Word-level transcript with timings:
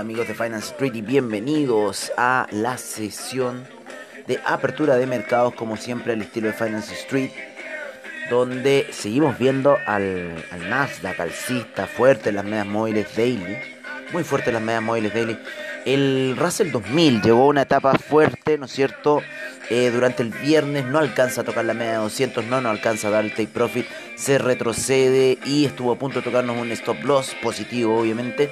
amigos 0.00 0.26
de 0.26 0.34
Finance 0.34 0.72
Street 0.72 0.94
y 0.96 1.00
bienvenidos 1.02 2.10
a 2.16 2.48
la 2.50 2.76
sesión 2.76 3.64
de 4.26 4.40
apertura 4.44 4.96
de 4.96 5.06
mercados 5.06 5.54
como 5.54 5.76
siempre 5.76 6.12
al 6.12 6.22
estilo 6.22 6.48
de 6.48 6.54
Finance 6.54 6.92
Street 6.94 7.30
donde 8.30 8.88
seguimos 8.90 9.38
viendo 9.38 9.76
al, 9.86 10.44
al 10.50 10.68
Nasdaq 10.68 11.20
alcista 11.20 11.86
fuerte 11.86 12.32
las 12.32 12.44
medias 12.44 12.66
móviles 12.66 13.14
daily 13.16 13.58
muy 14.12 14.24
fuerte 14.24 14.50
las 14.50 14.60
medias 14.60 14.82
móviles 14.82 15.14
daily 15.14 15.38
el 15.84 16.36
Russell 16.36 16.72
2000 16.72 17.22
llegó 17.22 17.44
a 17.44 17.46
una 17.46 17.62
etapa 17.62 17.94
fuerte 17.96 18.58
¿no 18.58 18.66
es 18.66 18.72
cierto? 18.72 19.22
Eh, 19.70 19.90
durante 19.90 20.22
el 20.22 20.30
viernes 20.30 20.84
no 20.86 20.98
alcanza 20.98 21.42
a 21.42 21.44
tocar 21.44 21.64
la 21.64 21.74
media 21.74 21.92
de 21.92 21.98
200 21.98 22.44
no, 22.46 22.60
no 22.60 22.70
alcanza 22.70 23.08
a 23.08 23.10
dar 23.12 23.24
el 23.24 23.30
take 23.30 23.48
profit 23.48 23.86
se 24.16 24.38
retrocede 24.38 25.38
y 25.44 25.64
estuvo 25.64 25.92
a 25.92 25.98
punto 25.98 26.18
de 26.18 26.24
tocarnos 26.24 26.56
un 26.56 26.72
stop 26.72 27.04
loss 27.04 27.36
positivo 27.40 27.98
obviamente 27.98 28.50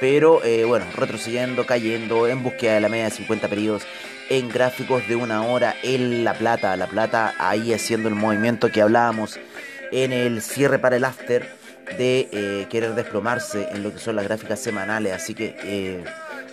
pero 0.00 0.42
eh, 0.44 0.64
bueno, 0.64 0.86
retrocediendo, 0.96 1.66
cayendo 1.66 2.26
en 2.26 2.42
búsqueda 2.42 2.74
de 2.74 2.80
la 2.80 2.88
media 2.88 3.04
de 3.04 3.10
50 3.10 3.48
periodos 3.48 3.86
en 4.28 4.48
gráficos 4.48 5.06
de 5.08 5.16
una 5.16 5.46
hora 5.46 5.74
en 5.82 6.24
La 6.24 6.34
Plata, 6.34 6.76
La 6.76 6.86
Plata 6.86 7.34
ahí 7.38 7.72
haciendo 7.72 8.08
el 8.08 8.14
movimiento 8.14 8.70
que 8.70 8.82
hablábamos 8.82 9.38
en 9.92 10.12
el 10.12 10.42
cierre 10.42 10.78
para 10.78 10.96
el 10.96 11.04
after 11.04 11.46
de 11.98 12.28
eh, 12.32 12.66
querer 12.70 12.94
desplomarse 12.94 13.68
en 13.72 13.82
lo 13.82 13.92
que 13.92 13.98
son 13.98 14.16
las 14.16 14.24
gráficas 14.24 14.60
semanales, 14.60 15.12
así 15.12 15.34
que 15.34 15.56
eh, 15.62 16.04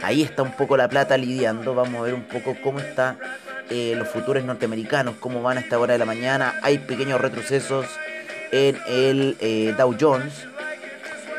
ahí 0.03 0.22
está 0.22 0.44
un 0.44 0.52
poco 0.52 0.75
La 0.75 0.89
Plata 0.89 1.17
lidiando, 1.17 1.73
vamos 1.73 2.02
a 2.02 2.03
ver 2.03 2.14
un 2.14 2.23
poco 2.23 2.56
cómo 2.62 2.80
está 2.80 3.17
los 3.69 4.09
futuros 4.09 4.44
norteamericanos, 4.44 5.16
cómo 5.22 5.42
van 5.42 5.58
a 5.58 5.62
esta 5.62 5.80
hora 5.80 5.94
de 5.94 6.00
la 6.00 6.06
mañana, 6.06 6.56
hay 6.62 6.78
pequeños 6.78 7.22
retrocesos 7.22 7.86
en 8.52 8.78
el 8.86 9.38
Dow 9.78 9.95
Jones, 9.97 10.45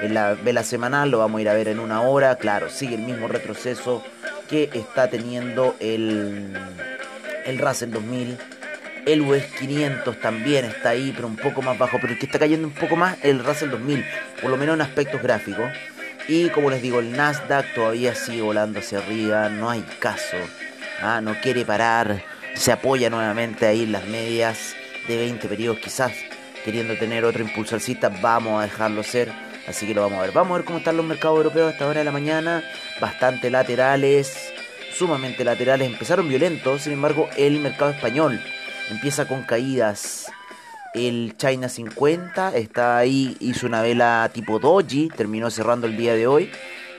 en 0.03 0.14
la 0.14 0.34
vela 0.34 0.64
semanal, 0.64 1.11
lo 1.11 1.19
vamos 1.19 1.39
a 1.39 1.42
ir 1.42 1.48
a 1.48 1.55
ver 1.55 1.69
en 1.69 1.78
una 1.78 2.03
hora, 2.03 2.36
claro, 2.36 2.69
sigue 2.69 2.97
el 2.97 3.03
mismo 3.03 3.28
retroceso 3.28 4.03
que 4.48 4.69
está 4.75 5.08
teniendo 5.08 5.77
el, 5.81 6.56
el 7.47 7.58
Russell 7.58 7.91
2000. 7.91 8.36
El 9.06 9.20
US 9.23 9.45
500 9.58 10.20
también 10.20 10.64
está 10.64 10.91
ahí, 10.91 11.12
pero 11.14 11.27
un 11.27 11.36
poco 11.36 11.62
más 11.62 11.78
bajo. 11.78 11.98
Pero 12.00 12.12
el 12.12 12.19
que 12.19 12.27
está 12.27 12.39
cayendo 12.39 12.69
un 12.69 12.75
poco 12.75 12.95
más 12.95 13.17
el 13.23 13.45
Russell 13.45 13.70
2000, 13.70 14.05
por 14.41 14.50
lo 14.50 14.56
menos 14.56 14.75
en 14.75 14.83
aspectos 14.83 15.23
gráficos. 15.23 15.70
Y 16.28 16.50
como 16.50 16.70
les 16.70 16.83
digo, 16.83 17.00
el 17.00 17.12
Nasdaq 17.12 17.75
todavía 17.75 18.14
sigue 18.14 18.42
volando 18.42 18.78
hacia 18.78 18.98
arriba, 18.98 19.48
no 19.48 19.70
hay 19.70 19.83
caso. 19.98 20.36
¿ah? 21.00 21.20
No 21.20 21.34
quiere 21.41 21.64
parar, 21.64 22.23
se 22.55 22.73
apoya 22.73 23.11
nuevamente 23.11 23.67
ahí 23.67 23.84
en 23.84 23.92
las 23.92 24.06
medias 24.06 24.75
de 25.08 25.17
20 25.17 25.48
periodos, 25.48 25.78
quizás 25.78 26.12
queriendo 26.64 26.97
tener 26.97 27.25
otro 27.25 27.42
impulso. 27.42 27.77
Vamos 28.20 28.61
a 28.61 28.64
dejarlo 28.64 29.02
ser 29.02 29.33
Así 29.67 29.86
que 29.86 29.95
lo 29.95 30.02
vamos 30.02 30.18
a 30.18 30.23
ver. 30.23 30.33
Vamos 30.33 30.52
a 30.52 30.58
ver 30.58 30.64
cómo 30.64 30.78
están 30.78 30.96
los 30.96 31.06
mercados 31.06 31.36
europeos 31.36 31.68
a 31.68 31.73
esta 31.73 31.86
hora 31.86 32.00
de 32.00 32.05
la 32.05 32.12
mañana. 32.12 32.64
Bastante 33.00 33.50
laterales, 33.50 34.52
sumamente 34.95 35.45
laterales. 35.45 35.89
Empezaron 35.89 36.28
violentos, 36.28 36.83
sin 36.83 36.92
embargo, 36.95 37.28
el 37.36 37.61
mercado 37.61 37.90
español 37.90 38.40
empieza 38.90 39.27
con 39.27 39.42
caídas. 39.42 40.30
El 40.95 41.34
China 41.39 41.68
50 41.68 42.55
está 42.55 42.98
ahí, 42.98 43.36
hizo 43.40 43.67
una 43.67 43.80
vela 43.80 44.30
tipo 44.33 44.58
doji, 44.58 45.08
terminó 45.08 45.50
cerrando 45.50 45.86
el 45.86 45.96
día 45.96 46.14
de 46.14 46.27
hoy. 46.27 46.50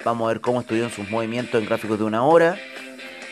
Vamos 0.03 0.25
a 0.25 0.30
ver 0.30 0.41
cómo 0.41 0.62
estuvieron 0.62 0.90
sus 0.90 1.09
movimientos 1.09 1.62
en 1.62 1.68
gráficos 1.68 2.00
de 2.00 2.06
una 2.06 2.24
hora. 2.24 2.57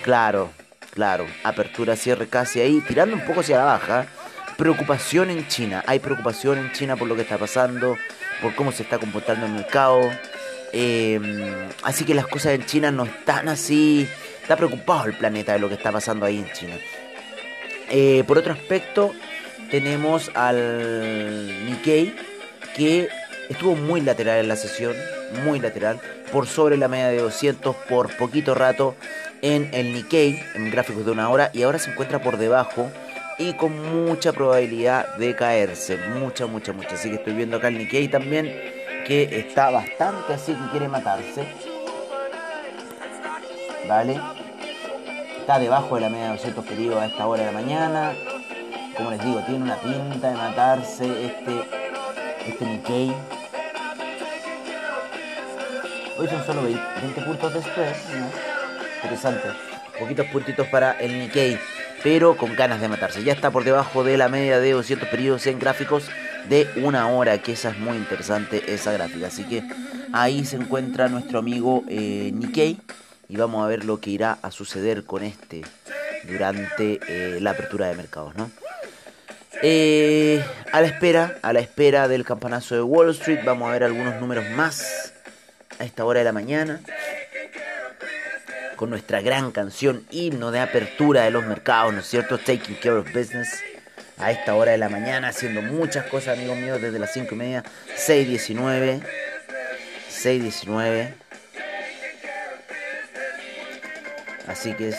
Claro, 0.04 0.52
claro, 0.92 1.26
apertura, 1.44 1.96
cierre 1.96 2.28
casi 2.28 2.62
ahí, 2.62 2.82
tirando 2.88 3.16
un 3.16 3.26
poco 3.26 3.40
hacia 3.40 3.58
la 3.58 3.66
baja. 3.66 4.06
Preocupación 4.58 5.32
en 5.32 5.48
China, 5.48 5.84
hay 5.88 6.00
preocupación 6.00 6.60
en 6.60 6.72
China 6.74 6.96
por 6.96 7.08
lo 7.08 7.16
que 7.16 7.24
está 7.24 7.40
pasando 7.40 7.98
por 8.42 8.56
cómo 8.56 8.72
se 8.72 8.84
está 8.84 8.98
comportando 8.98 9.46
el 9.46 9.52
mercado. 9.52 10.02
Em, 10.74 11.70
así 11.84 12.06
que 12.06 12.14
las 12.14 12.28
cosas 12.28 12.54
en 12.54 12.66
China 12.66 12.92
no 12.92 13.04
están 13.04 13.50
así. 13.50 14.08
Está 14.42 14.56
preocupado 14.56 15.06
el 15.06 15.14
planeta 15.14 15.54
de 15.54 15.60
lo 15.60 15.70
que 15.70 15.76
está 15.76 15.92
pasando 15.92 16.26
ahí 16.26 16.40
en 16.40 16.52
China. 16.52 16.76
Eh, 17.90 18.24
por 18.26 18.38
otro 18.38 18.54
aspecto, 18.54 19.12
tenemos 19.70 20.32
al 20.34 21.66
Nikkei 21.66 22.16
que 22.76 23.10
estuvo 23.50 23.76
muy 23.76 24.02
lateral 24.02 24.40
en 24.40 24.48
la 24.48 24.56
sesión, 24.56 24.96
muy 25.44 25.60
lateral, 25.60 26.00
por 26.32 26.48
sobre 26.48 26.78
la 26.78 26.88
media 26.88 27.10
de 27.10 27.18
200 27.18 27.76
por 27.90 28.16
poquito 28.16 28.56
rato 28.56 28.96
en 29.42 29.70
el 29.74 29.94
Nikkei, 29.94 30.42
en 30.56 30.72
gráficos 30.72 31.06
de 31.06 31.12
una 31.12 31.30
hora, 31.30 31.52
y 31.54 31.64
ahora 31.64 31.80
se 31.80 31.92
encuentra 31.92 32.22
por 32.22 32.38
debajo 32.38 32.90
y 33.42 33.54
con 33.54 34.06
mucha 34.06 34.32
probabilidad 34.34 35.16
de 35.16 35.36
caerse. 35.36 35.98
Mucha, 35.98 36.46
mucha, 36.46 36.74
mucha. 36.74 36.94
Así 36.94 37.10
que 37.10 37.16
estoy 37.16 37.34
viendo 37.34 37.58
acá 37.58 37.70
el 37.70 37.78
Nikkei 37.80 38.08
también, 38.08 38.46
que 39.06 39.24
está 39.40 39.72
bastante 39.72 40.34
así 40.34 40.54
que 40.54 40.70
quiere 40.70 40.88
matarse. 40.88 41.44
¿Vale? 43.88 44.20
Está 45.40 45.58
debajo 45.58 45.96
de 45.96 46.02
la 46.02 46.10
media 46.10 46.26
de 46.26 46.32
200 46.34 46.66
periodos 46.66 47.02
a 47.02 47.08
esta 47.08 47.26
hora 47.26 47.42
de 47.42 47.52
la 47.52 47.60
mañana. 47.60 48.14
Como 48.96 49.10
les 49.10 49.24
digo, 49.26 49.42
tiene 49.48 49.64
una 49.64 49.78
pinta 49.78 50.30
de 50.30 50.36
matarse 50.36 51.26
este, 51.26 51.52
este 52.48 52.66
Nikkei. 52.66 53.12
Hoy 56.20 56.28
son 56.28 56.46
solo 56.46 56.62
20 56.62 57.22
puntos 57.22 57.54
de 57.54 57.60
estrés. 57.60 57.98
Interesante. 58.98 59.48
Poquitos 60.00 60.28
puntitos 60.28 60.68
para 60.68 60.92
el 61.00 61.18
Nikkei 61.18 61.58
pero 62.04 62.38
con 62.38 62.56
ganas 62.56 62.82
de 62.82 62.88
matarse. 62.88 63.24
Ya 63.24 63.34
está 63.34 63.52
por 63.52 63.64
debajo 63.64 64.04
de 64.04 64.18
la 64.18 64.30
media 64.30 64.60
de 64.60 64.72
200 64.72 65.08
periodos 65.10 65.46
en 65.48 65.60
gráficos 65.60 66.10
de 66.50 66.68
una 66.78 67.08
hora, 67.10 67.38
que 67.42 67.54
esa 67.54 67.70
es 67.70 67.78
muy 67.78 67.98
interesante, 67.98 68.74
esa 68.74 68.92
gráfica. 68.92 69.28
Así 69.28 69.44
que 69.44 69.64
ahí 70.12 70.46
se 70.46 70.56
encuentra 70.56 71.08
nuestro 71.08 71.40
amigo 71.40 71.84
eh, 71.88 72.32
Nikkei 72.34 72.80
y 73.30 73.38
vamos 73.38 73.64
a 73.64 73.68
ver 73.68 73.86
lo 73.86 74.00
que 74.00 74.10
irá 74.10 74.38
a 74.42 74.52
suceder 74.52 75.04
con 75.04 75.24
este 75.24 75.62
durante 76.24 77.00
eh, 77.08 77.40
la 77.40 77.52
apertura 77.52 77.88
de 77.88 77.96
mercados, 77.96 78.36
¿no? 78.36 78.52
Eh, 79.64 80.44
a 80.72 80.82
la 80.82 80.88
espera, 80.88 81.38
a 81.44 81.54
la 81.54 81.60
espera 81.60 82.08
del 82.08 82.26
campanazo 82.26 82.74
de 82.74 82.82
Wall 82.82 83.12
Street, 83.12 83.42
vamos 83.46 83.70
a 83.70 83.74
ver 83.74 83.84
algunos 83.84 84.20
números 84.20 84.50
más 84.56 85.14
a 85.78 85.84
esta 85.84 86.04
hora 86.04 86.20
de 86.20 86.26
la 86.26 86.32
mañana 86.32 86.82
con 88.82 88.90
nuestra 88.90 89.22
gran 89.22 89.52
canción, 89.52 90.08
himno 90.10 90.50
de 90.50 90.60
apertura 90.60 91.22
de 91.22 91.30
los 91.30 91.46
mercados, 91.46 91.94
¿no 91.94 92.00
es 92.00 92.08
cierto? 92.08 92.40
Taking 92.40 92.78
care 92.78 92.96
of 92.96 93.06
business. 93.14 93.62
A 94.18 94.32
esta 94.32 94.56
hora 94.56 94.72
de 94.72 94.80
la 94.80 94.90
mañana, 94.90 95.28
haciendo 95.28 95.62
muchas 95.62 96.08
cosas, 96.08 96.36
amigos 96.36 96.58
míos, 96.58 96.82
desde 96.82 96.98
las 96.98 97.14
5 97.14 97.36
y 97.36 97.38
media, 97.38 97.64
6.19. 97.96 99.04
6.19. 100.10 101.14
Así 104.48 104.74
que 104.74 104.90
es. 104.90 104.98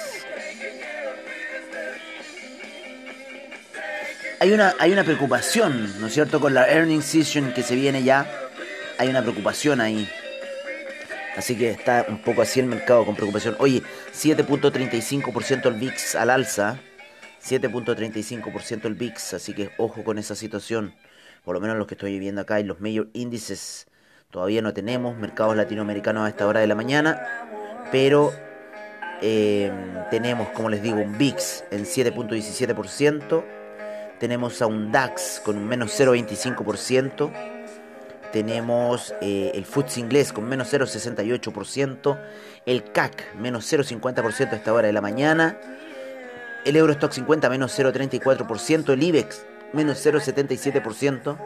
Hay 4.38 4.52
una, 4.52 4.76
hay 4.78 4.92
una 4.92 5.02
preocupación, 5.02 6.00
¿no 6.00 6.06
es 6.06 6.14
cierto? 6.14 6.38
Con 6.40 6.54
la 6.54 6.70
earning 6.70 7.02
season 7.02 7.52
que 7.52 7.64
se 7.64 7.74
viene 7.74 8.04
ya. 8.04 8.30
Hay 8.98 9.08
una 9.08 9.22
preocupación 9.22 9.80
ahí. 9.80 10.08
Así 11.36 11.56
que 11.56 11.70
está 11.70 12.04
un 12.08 12.18
poco 12.18 12.42
así 12.42 12.60
el 12.60 12.66
mercado 12.66 13.04
con 13.04 13.14
preocupación. 13.14 13.56
Oye, 13.58 13.82
7.35% 14.12 15.66
el 15.66 15.74
VIX 15.74 16.14
al 16.14 16.30
alza. 16.30 16.78
7.35% 17.42 18.84
el 18.84 18.94
VIX. 18.94 19.34
Así 19.34 19.54
que 19.54 19.70
ojo 19.78 20.04
con 20.04 20.18
esa 20.18 20.34
situación. 20.34 20.94
Por 21.44 21.54
lo 21.54 21.60
menos 21.60 21.76
los 21.76 21.86
que 21.86 21.94
estoy 21.94 22.18
viendo 22.18 22.42
acá 22.42 22.60
en 22.60 22.68
los 22.68 22.80
mayor 22.80 23.08
índices. 23.14 23.86
Todavía 24.30 24.62
no 24.62 24.72
tenemos 24.72 25.16
mercados 25.16 25.56
latinoamericanos 25.56 26.26
a 26.26 26.28
esta 26.28 26.46
hora 26.46 26.60
de 26.60 26.66
la 26.66 26.74
mañana. 26.74 27.22
Pero 27.90 28.32
em, 29.22 29.72
tenemos, 30.10 30.48
como 30.50 30.68
les 30.68 30.82
digo, 30.82 30.98
un 30.98 31.16
VIX 31.16 31.64
en 31.70 31.84
7.17%. 31.84 33.44
Tenemos 34.20 34.62
a 34.62 34.66
un 34.66 34.92
DAX 34.92 35.40
con 35.44 35.56
un 35.56 35.66
menos 35.66 35.98
0.25% 35.98 37.61
tenemos 38.32 39.14
eh, 39.20 39.52
el 39.54 39.64
FTSE 39.64 40.00
inglés 40.00 40.32
con 40.32 40.48
menos 40.48 40.72
0,68%, 40.72 42.18
el 42.66 42.84
CAC 42.84 43.34
menos 43.36 43.70
0,50% 43.72 44.52
a 44.52 44.56
esta 44.56 44.72
hora 44.72 44.86
de 44.86 44.92
la 44.92 45.00
mañana, 45.00 45.58
el 46.64 46.76
Eurostock 46.76 47.12
50 47.12 47.48
menos 47.50 47.78
0,34%, 47.78 48.92
el 48.92 49.02
IBEX 49.02 49.44
menos 49.72 50.04
0,77%. 50.04 51.36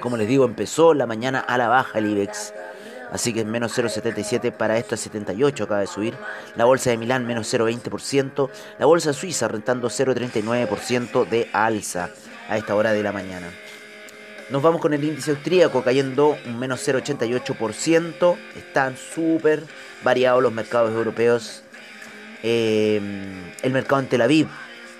Como 0.00 0.16
les 0.16 0.28
digo, 0.28 0.44
empezó 0.44 0.94
la 0.94 1.06
mañana 1.06 1.40
a 1.40 1.58
la 1.58 1.68
baja 1.68 1.98
el 1.98 2.10
IBEX. 2.10 2.54
Así 3.10 3.32
que 3.32 3.44
menos 3.44 3.76
0,77 3.76 4.52
para 4.52 4.76
esto 4.76 4.94
es 4.94 5.00
78 5.00 5.64
acaba 5.64 5.80
de 5.80 5.86
subir. 5.86 6.14
La 6.56 6.66
bolsa 6.66 6.90
de 6.90 6.98
Milán 6.98 7.26
menos 7.26 7.52
0,20%. 7.52 8.50
La 8.78 8.86
bolsa 8.86 9.12
suiza 9.12 9.48
rentando 9.48 9.88
0,39% 9.88 11.26
de 11.26 11.48
alza 11.52 12.10
a 12.48 12.58
esta 12.58 12.74
hora 12.74 12.92
de 12.92 13.02
la 13.02 13.12
mañana. 13.12 13.50
Nos 14.50 14.62
vamos 14.62 14.80
con 14.80 14.94
el 14.94 15.04
índice 15.04 15.32
austríaco 15.32 15.84
cayendo 15.84 16.38
un 16.46 16.58
menos 16.58 16.86
0,88%. 16.86 18.36
Están 18.56 18.96
súper 18.96 19.62
variados 20.02 20.42
los 20.42 20.52
mercados 20.52 20.90
europeos. 20.94 21.62
Eh, 22.42 22.98
el 23.62 23.72
mercado 23.72 24.00
en 24.00 24.08
Tel 24.08 24.22
Aviv 24.22 24.48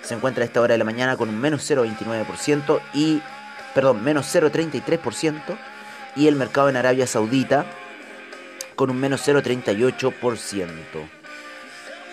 se 0.03 0.15
encuentra 0.15 0.43
a 0.43 0.47
esta 0.47 0.61
hora 0.61 0.75
de 0.75 0.79
la 0.79 0.85
mañana 0.85 1.17
con 1.17 1.31
un 1.31 1.41
menos 1.41 1.69
0,29% 1.71 2.81
y, 2.93 3.23
perdón, 3.75 4.05
menos 4.05 4.27
0,33%. 4.35 5.57
Y 6.15 6.27
el 6.27 6.37
mercado 6.37 6.69
en 6.69 6.77
Arabia 6.77 7.07
Saudita 7.07 7.65
con 8.77 8.91
un 8.91 9.01
menos 9.01 9.27
0,38%. 9.27 10.69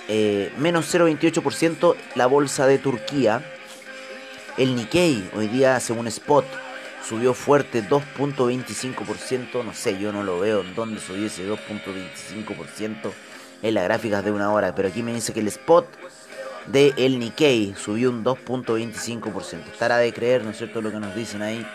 Eh, 0.07 0.53
menos 0.57 0.93
0,28% 0.93 1.95
la 2.15 2.27
bolsa 2.27 2.65
de 2.65 2.77
Turquía. 2.77 3.43
El 4.57 4.77
Nikkei, 4.77 5.29
hoy 5.35 5.47
día 5.47 5.77
según 5.81 6.07
Spot, 6.07 6.45
subió 7.07 7.33
fuerte 7.33 7.83
2.25%. 7.83 9.63
No 9.63 9.73
sé, 9.73 9.99
yo 9.99 10.11
no 10.11 10.23
lo 10.23 10.39
veo 10.39 10.61
en 10.61 10.75
dónde 10.75 10.99
subió 10.99 11.27
ese 11.27 11.47
2.25% 11.47 13.11
en 13.61 13.73
las 13.73 13.83
gráficas 13.83 14.23
de 14.23 14.31
una 14.31 14.51
hora. 14.51 14.73
Pero 14.75 14.87
aquí 14.87 15.03
me 15.03 15.13
dice 15.13 15.33
que 15.33 15.39
el 15.41 15.47
Spot 15.47 15.87
de 16.67 16.93
el 16.97 17.19
Nikkei 17.19 17.75
subió 17.75 18.09
un 18.09 18.23
2.25%. 18.23 19.71
Estará 19.71 19.97
de 19.97 20.13
creer, 20.13 20.43
¿no 20.43 20.51
es 20.51 20.57
cierto?, 20.57 20.81
lo 20.81 20.91
que 20.91 20.99
nos 20.99 21.15
dicen 21.15 21.41
ahí. 21.41 21.65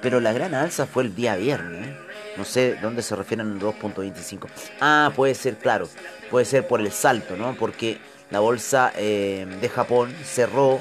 Pero 0.00 0.20
la 0.20 0.32
gran 0.32 0.54
alza 0.54 0.86
fue 0.86 1.02
el 1.02 1.14
día 1.14 1.36
viernes. 1.36 1.88
¿eh? 1.88 1.96
No 2.36 2.44
sé 2.44 2.76
dónde 2.80 3.02
se 3.02 3.16
refieren 3.16 3.52
en 3.52 3.60
2.25. 3.60 4.46
Ah, 4.80 5.12
puede 5.14 5.34
ser, 5.34 5.56
claro. 5.56 5.88
Puede 6.30 6.44
ser 6.44 6.66
por 6.66 6.80
el 6.80 6.92
salto, 6.92 7.36
¿no? 7.36 7.54
Porque 7.56 7.98
la 8.30 8.38
bolsa 8.38 8.92
eh, 8.96 9.46
de 9.60 9.68
Japón 9.68 10.14
cerró 10.24 10.80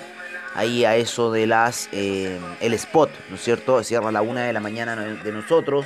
ahí 0.56 0.86
a 0.86 0.96
eso 0.96 1.32
de 1.32 1.48
las... 1.48 1.90
Eh, 1.92 2.40
el 2.60 2.74
spot, 2.74 3.12
¿no 3.30 3.36
es 3.36 3.44
cierto? 3.44 3.84
Cierra 3.84 4.10
a 4.10 4.12
la 4.12 4.22
1 4.22 4.40
de 4.40 4.54
la 4.54 4.60
mañana 4.60 4.96
de 4.96 5.32
nosotros. 5.32 5.86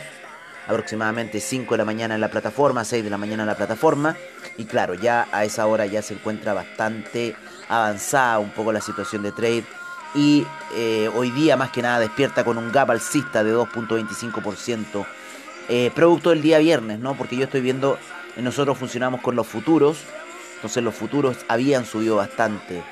Aproximadamente 0.68 1.40
5 1.40 1.74
de 1.74 1.78
la 1.78 1.86
mañana 1.86 2.16
en 2.16 2.22
la 2.22 2.30
plataforma, 2.30 2.86
6 2.86 3.04
de 3.04 3.10
la 3.10 3.18
mañana 3.18 3.44
en 3.44 3.48
la 3.48 3.56
plataforma. 3.56 4.16
Y 4.58 4.66
claro, 4.66 4.94
ya 4.94 5.28
a 5.32 5.44
esa 5.44 5.66
hora 5.68 5.86
ya 5.86 6.02
se 6.02 6.14
encuentra 6.14 6.54
bastante 6.54 7.36
avanzada 7.68 8.40
un 8.40 8.52
poco 8.52 8.72
la 8.72 8.82
situación 8.82 9.24
de 9.24 9.32
trade 9.32 9.64
y 10.14 10.46
eh, 10.76 11.10
hoy 11.16 11.32
día 11.32 11.56
más 11.56 11.72
que 11.72 11.82
nada 11.82 12.00
despierta 12.00 12.44
con 12.44 12.58
un 12.58 12.72
gap 12.72 12.92
alcista 12.92 13.44
de 13.44 13.56
2.25%, 13.56 15.06
eh, 15.70 15.92
producto 15.96 16.32
del 16.32 16.42
día 16.42 16.60
viernes, 16.60 17.00
¿no? 17.00 17.16
Porque 17.16 17.38
yo 17.38 17.46
estoy 17.46 17.62
viendo, 17.62 17.98
nosotros 18.36 18.78
funcionamos 18.78 19.22
con 19.22 19.36
los 19.36 19.48
futuros, 19.48 20.04
entonces 20.56 20.84
los 20.84 20.96
futuros 20.96 21.38
habían 21.48 21.86
subido 21.86 22.18
bastante 22.18 22.84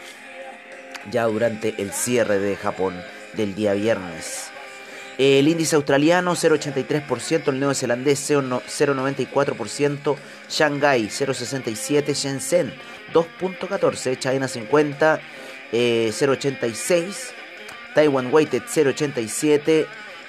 ya 1.12 1.26
durante 1.26 1.76
el 1.82 1.92
cierre 1.92 2.40
de 2.40 2.56
Japón 2.56 3.02
del 3.34 3.56
día 3.56 3.74
viernes. 3.74 4.52
El 5.18 5.48
índice 5.50 5.76
australiano 5.76 6.34
0,83%, 6.34 7.50
el 7.50 7.60
neozelandés 7.60 8.32
0,94%, 8.32 10.16
Shanghai 10.50 11.08
0,67%, 11.08 12.14
Shenzhen 12.14 12.74
2.14, 13.14 14.18
China 14.18 14.48
50, 14.48 15.20
0.86, 15.74 16.94
eh, 16.94 17.14
Taiwan 17.94 18.34
Weighted 18.34 18.64
0.87, 18.64 19.86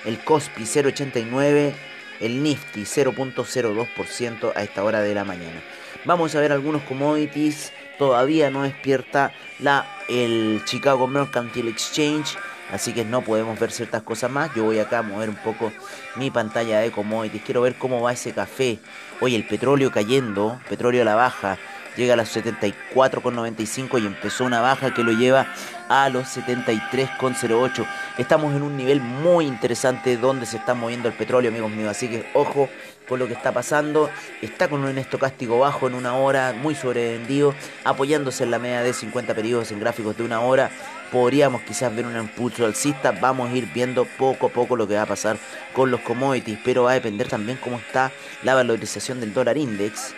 el 0.07 0.19
Kospi 0.25 0.63
0.89, 0.65 1.73
el 2.21 2.43
Nifty 2.43 2.83
0.02% 2.83 4.53
a 4.57 4.63
esta 4.63 4.83
hora 4.83 5.03
de 5.03 5.15
la 5.15 5.25
mañana. 5.25 5.63
Vamos 6.05 6.35
a 6.35 6.41
ver 6.41 6.51
algunos 6.51 6.83
commodities. 6.83 7.73
Todavía 8.01 8.49
no 8.49 8.63
despierta 8.63 9.31
la, 9.59 9.85
el 10.09 10.63
Chicago 10.65 11.07
Mercantile 11.07 11.69
Exchange. 11.69 12.39
Así 12.73 12.95
que 12.95 13.05
no 13.05 13.21
podemos 13.21 13.61
ver 13.61 13.73
ciertas 13.73 14.01
cosas 14.01 14.31
más. 14.31 14.55
Yo 14.55 14.65
voy 14.65 14.79
acá 14.79 15.01
a 15.01 15.03
mover 15.03 15.29
un 15.29 15.37
poco 15.37 15.71
mi 16.17 16.31
pantalla 16.31 16.81
de 16.81 16.93
commodities. 16.93 17.43
Quiero 17.43 17.61
ver 17.61 17.75
cómo 17.75 18.01
va 18.01 18.15
ese 18.15 18.33
café. 18.33 18.79
Oye, 19.21 19.37
el 19.37 19.47
petróleo 19.47 19.91
cayendo. 19.91 20.59
Petróleo 20.71 21.03
a 21.03 21.05
la 21.05 21.15
baja 21.15 21.59
llega 21.97 22.15
a 22.15 22.17
los 22.17 22.35
74,95 22.35 24.03
y 24.03 24.07
empezó 24.07 24.45
una 24.45 24.61
baja 24.61 24.95
que 24.95 25.03
lo 25.03 25.13
lleva 25.13 25.47
a 25.89 26.09
los 26.09 26.27
73,08. 26.37 27.87
Estamos 28.19 28.55
en 28.55 28.63
un 28.63 28.77
nivel 28.77 29.01
muy 29.01 29.47
interesante 29.47 30.17
donde 30.17 30.47
se 30.47 30.57
está 30.57 30.75
moviendo 30.75 31.09
el 31.09 31.15
petróleo, 31.15 31.51
amigos 31.51 31.71
míos, 31.71 31.91
así 31.91 32.09
que 32.09 32.31
ojo 32.35 32.69
con 33.09 33.19
lo 33.19 33.27
que 33.27 33.33
está 33.33 33.53
pasando. 33.53 34.09
Está 34.41 34.69
con 34.69 34.85
un 34.85 34.97
estocástico 34.97 35.59
bajo 35.59 35.89
en 35.89 35.95
una 35.95 36.15
hora, 36.15 36.53
muy 36.53 36.75
sobrevendido, 36.75 37.55
apoyándose 37.85 38.45
en 38.45 38.53
la 38.53 38.61
media 38.61 38.83
de 38.83 38.93
50 38.93 39.35
periodos 39.35 39.73
en 39.73 39.81
gráficos 39.81 40.17
de 40.17 40.23
una 40.23 40.41
hora. 40.41 40.71
Podríamos 41.11 41.63
quizás 41.63 41.95
ver 41.95 42.07
un 42.07 42.17
impulso 42.17 42.65
alcista, 42.65 43.11
vamos 43.11 43.51
a 43.51 43.57
ir 43.57 43.67
viendo 43.75 44.05
poco 44.05 44.47
a 44.47 44.51
poco 44.51 44.77
lo 44.77 44.87
que 44.87 44.95
va 44.95 45.03
a 45.03 45.07
pasar 45.07 45.39
con 45.73 45.91
los 45.91 46.01
commodities, 46.03 46.61
pero 46.65 46.85
va 46.85 46.93
a 46.93 46.95
depender 46.95 47.29
también 47.29 47.59
cómo 47.61 47.79
está 47.79 48.13
la 48.45 48.55
valorización 48.55 49.19
del 49.19 49.35
dólar 49.35 49.59
index 49.59 50.15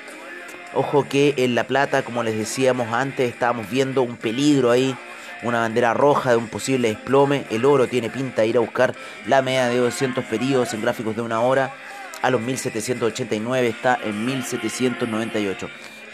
Ojo 0.74 1.06
que 1.06 1.34
en 1.36 1.54
La 1.54 1.64
Plata, 1.64 2.02
como 2.02 2.22
les 2.22 2.36
decíamos 2.36 2.94
antes, 2.94 3.28
estábamos 3.28 3.68
viendo 3.68 4.00
un 4.00 4.16
peligro 4.16 4.70
ahí, 4.70 4.96
una 5.42 5.60
bandera 5.60 5.92
roja 5.92 6.30
de 6.30 6.36
un 6.36 6.48
posible 6.48 6.88
desplome. 6.88 7.44
El 7.50 7.66
oro 7.66 7.88
tiene 7.88 8.08
pinta 8.08 8.40
de 8.40 8.48
ir 8.48 8.56
a 8.56 8.60
buscar 8.60 8.94
la 9.26 9.42
media 9.42 9.68
de 9.68 9.76
200 9.76 10.24
periodos 10.24 10.72
en 10.72 10.80
gráficos 10.80 11.14
de 11.14 11.20
una 11.20 11.42
hora. 11.42 11.74
A 12.22 12.30
los 12.30 12.40
1789 12.40 13.68
está 13.68 13.98
en 14.02 14.24
1798. 14.24 15.68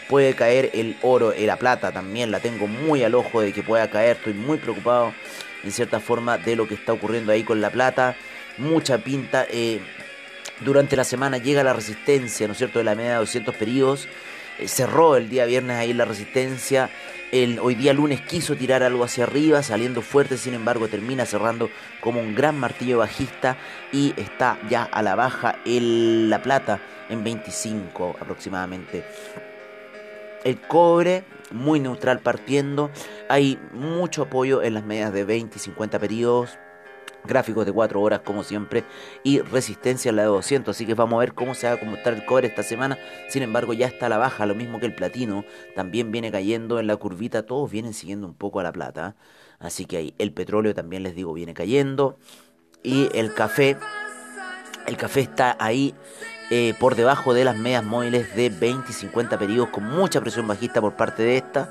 Puede 0.09 0.33
caer 0.33 0.71
el 0.73 0.97
oro, 1.03 1.33
y 1.33 1.45
la 1.45 1.55
plata 1.55 1.93
también 1.93 2.29
la 2.29 2.41
tengo 2.41 2.67
muy 2.67 3.03
al 3.03 3.15
ojo 3.15 3.39
de 3.39 3.53
que 3.53 3.63
pueda 3.63 3.89
caer. 3.89 4.17
Estoy 4.17 4.33
muy 4.33 4.57
preocupado 4.57 5.13
en 5.63 5.71
cierta 5.71 6.01
forma 6.01 6.37
de 6.37 6.57
lo 6.57 6.67
que 6.67 6.73
está 6.73 6.91
ocurriendo 6.91 7.31
ahí 7.31 7.43
con 7.43 7.61
la 7.61 7.69
plata. 7.69 8.17
Mucha 8.57 8.97
pinta. 8.97 9.45
Eh, 9.49 9.79
durante 10.59 10.97
la 10.97 11.05
semana 11.05 11.37
llega 11.37 11.63
la 11.63 11.71
resistencia, 11.71 12.45
¿no 12.45 12.51
es 12.51 12.57
cierto?, 12.57 12.79
de 12.79 12.83
la 12.83 12.95
media 12.95 13.11
de 13.11 13.17
200 13.19 13.55
periodos 13.55 14.05
eh, 14.05 14.38
cerró 14.67 15.15
el 15.15 15.29
día 15.29 15.45
viernes 15.45 15.77
ahí 15.77 15.93
la 15.93 16.05
resistencia. 16.05 16.89
El, 17.31 17.59
hoy 17.59 17.75
día 17.75 17.93
lunes 17.93 18.21
quiso 18.21 18.55
tirar 18.55 18.81
algo 18.81 19.03
hacia 19.03 19.25
arriba, 19.25 19.61
saliendo 19.61 20.01
fuerte, 20.01 20.37
sin 20.37 20.55
embargo 20.55 20.87
termina 20.87 21.25
cerrando 21.25 21.69
como 22.01 22.19
un 22.19 22.33
gran 22.33 22.57
martillo 22.57 22.97
bajista 22.97 23.57
y 23.91 24.13
está 24.17 24.59
ya 24.67 24.83
a 24.83 25.03
la 25.03 25.15
baja 25.15 25.57
el, 25.65 26.29
la 26.29 26.41
plata 26.41 26.79
en 27.09 27.23
25 27.23 28.17
aproximadamente. 28.19 29.03
El 30.43 30.59
cobre 30.59 31.23
muy 31.51 31.79
neutral 31.79 32.19
partiendo, 32.19 32.89
hay 33.27 33.59
mucho 33.73 34.23
apoyo 34.23 34.63
en 34.63 34.73
las 34.73 34.83
medias 34.83 35.13
de 35.13 35.23
20 35.23 35.57
y 35.57 35.59
50 35.59 35.99
periodos 35.99 36.57
gráficos 37.25 37.65
de 37.65 37.71
4 37.71 38.01
horas 38.01 38.21
como 38.21 38.43
siempre 38.43 38.83
y 39.23 39.39
resistencia 39.39 40.11
a 40.11 40.13
la 40.13 40.23
de 40.23 40.27
200 40.29 40.75
así 40.75 40.85
que 40.85 40.93
vamos 40.93 41.17
a 41.17 41.19
ver 41.19 41.33
cómo 41.33 41.53
se 41.53 41.67
va 41.67 41.73
a 41.73 41.79
comportar 41.79 42.13
el 42.13 42.25
cobre 42.25 42.47
esta 42.47 42.63
semana. 42.63 42.97
Sin 43.29 43.43
embargo 43.43 43.73
ya 43.73 43.87
está 43.87 44.07
a 44.07 44.09
la 44.09 44.17
baja 44.17 44.45
lo 44.45 44.55
mismo 44.55 44.79
que 44.79 44.85
el 44.85 44.95
platino. 44.95 45.45
También 45.75 46.11
viene 46.11 46.31
cayendo 46.31 46.79
en 46.79 46.87
la 46.87 46.95
curvita. 46.95 47.43
Todos 47.43 47.69
vienen 47.71 47.93
siguiendo 47.93 48.27
un 48.27 48.33
poco 48.33 48.59
a 48.59 48.63
la 48.63 48.71
plata. 48.71 49.15
Así 49.59 49.85
que 49.85 49.97
ahí 49.97 50.13
el 50.17 50.31
petróleo 50.33 50.73
también 50.73 51.03
les 51.03 51.15
digo 51.15 51.33
viene 51.33 51.53
cayendo. 51.53 52.17
Y 52.83 53.09
el 53.13 53.33
café 53.33 53.77
el 54.87 54.97
café 54.97 55.21
está 55.21 55.55
ahí 55.59 55.93
eh, 56.49 56.73
por 56.79 56.95
debajo 56.95 57.35
de 57.35 57.43
las 57.43 57.55
medias 57.55 57.83
móviles 57.83 58.35
de 58.35 58.49
20 58.49 58.89
y 58.89 58.93
50 58.93 59.37
periodos 59.37 59.69
con 59.69 59.83
mucha 59.83 60.19
presión 60.19 60.47
bajista 60.47 60.81
por 60.81 60.95
parte 60.95 61.21
de 61.21 61.37
esta 61.37 61.69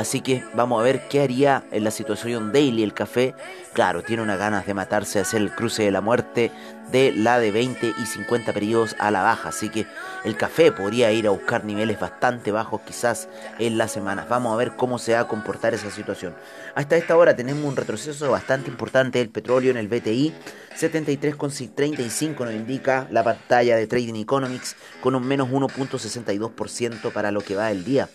Así 0.00 0.22
que 0.22 0.42
vamos 0.54 0.80
a 0.80 0.82
ver 0.82 1.08
qué 1.10 1.20
haría 1.20 1.62
en 1.72 1.84
la 1.84 1.90
situación 1.90 2.52
Daily 2.52 2.82
el 2.82 2.94
café. 2.94 3.34
Claro, 3.74 4.02
tiene 4.02 4.22
unas 4.22 4.38
ganas 4.38 4.64
de 4.64 4.72
matarse, 4.72 5.20
hacer 5.20 5.42
el 5.42 5.54
cruce 5.54 5.82
de 5.82 5.90
la 5.90 6.00
muerte 6.00 6.50
de 6.90 7.12
la 7.12 7.38
de 7.38 7.50
20 7.50 7.94
y 7.98 8.06
50 8.06 8.52
periodos 8.52 8.96
a 8.98 9.10
la 9.10 9.22
baja. 9.22 9.50
Así 9.50 9.68
que 9.68 9.86
el 10.24 10.36
café 10.36 10.72
podría 10.72 11.12
ir 11.12 11.26
a 11.26 11.30
buscar 11.30 11.64
niveles 11.64 11.98
bastante 11.98 12.52
bajos 12.52 12.80
quizás 12.82 13.28
en 13.58 13.78
las 13.78 13.92
semanas. 13.92 14.28
Vamos 14.28 14.52
a 14.52 14.56
ver 14.56 14.72
cómo 14.76 14.98
se 14.98 15.14
va 15.14 15.20
a 15.20 15.28
comportar 15.28 15.74
esa 15.74 15.90
situación. 15.90 16.34
Hasta 16.74 16.96
esta 16.96 17.16
hora 17.16 17.36
tenemos 17.36 17.64
un 17.64 17.76
retroceso 17.76 18.30
bastante 18.30 18.70
importante 18.70 19.18
del 19.18 19.30
petróleo 19.30 19.70
en 19.70 19.76
el 19.76 19.88
BTI. 19.88 20.32
73,35 20.78 22.44
nos 22.44 22.54
indica 22.54 23.06
la 23.10 23.24
pantalla 23.24 23.76
de 23.76 23.86
Trading 23.86 24.14
Economics 24.14 24.76
con 25.00 25.14
un 25.14 25.26
menos 25.26 25.48
1.62% 25.48 27.12
para 27.12 27.30
lo 27.30 27.40
que 27.40 27.56
va 27.56 27.70
el 27.70 27.84
día. 27.84 28.08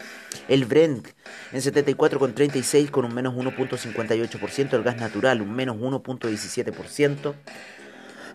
El 0.48 0.66
Brent 0.66 1.08
en 1.52 1.62
74,36 1.62 2.90
con 2.90 3.06
un 3.06 3.14
menos 3.14 3.36
1.58%. 3.36 4.74
El 4.74 4.84
gas 4.84 4.98
natural 4.98 5.42
un 5.42 5.54
menos 5.54 5.78
1.17%. 5.78 7.36